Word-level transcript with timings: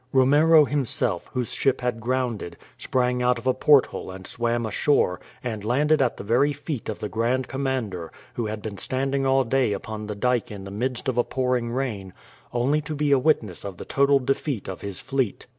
Romero 0.11 0.65
himself, 0.65 1.27
whose 1.33 1.53
ship 1.53 1.81
had 1.81 1.99
grounded, 1.99 2.57
sprang 2.75 3.21
out 3.21 3.37
of 3.37 3.45
a 3.45 3.53
porthole 3.53 4.09
and 4.09 4.25
swam 4.25 4.65
ashore, 4.65 5.19
and 5.43 5.63
landed 5.63 6.01
at 6.01 6.17
the 6.17 6.23
very 6.23 6.51
feet 6.51 6.89
of 6.89 6.97
the 6.97 7.07
Grand 7.07 7.47
Commander, 7.47 8.11
who 8.33 8.47
had 8.47 8.63
been 8.63 8.77
standing 8.79 9.27
all 9.27 9.43
day 9.43 9.73
upon 9.73 10.07
the 10.07 10.15
dyke 10.15 10.49
in 10.49 10.63
the 10.63 10.71
midst 10.71 11.07
of 11.07 11.19
a 11.19 11.23
pouring 11.23 11.69
rain, 11.69 12.13
only 12.51 12.81
to 12.81 12.95
be 12.95 13.11
a 13.11 13.19
witness 13.19 13.63
of 13.63 13.77
the 13.77 13.85
total 13.85 14.17
defeat 14.17 14.67
of 14.67 14.81
his 14.81 14.99
fleet. 14.99 15.45